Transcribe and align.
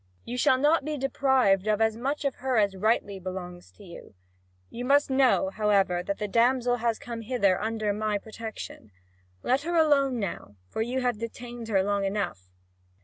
You 0.25 0.35
shall 0.35 0.57
not 0.57 0.83
be 0.83 0.97
deprived 0.97 1.67
of 1.67 1.79
as 1.79 1.95
much 1.95 2.25
of 2.25 2.37
her 2.37 2.57
as 2.57 2.75
rightly 2.75 3.19
belongs 3.19 3.69
to 3.73 3.83
you. 3.83 4.15
You 4.71 4.83
must 4.83 5.11
know, 5.11 5.49
however, 5.49 6.01
that 6.01 6.17
the 6.17 6.27
damsel 6.27 6.77
has 6.77 6.97
come 6.97 7.21
hither 7.21 7.61
under 7.61 7.93
my 7.93 8.17
protection. 8.17 8.89
Let 9.43 9.61
her 9.61 9.75
alone 9.75 10.17
now, 10.19 10.55
for 10.67 10.81
you 10.81 11.01
have 11.01 11.19
detained 11.19 11.67
her 11.67 11.83
long 11.83 12.03
enough!" 12.03 12.49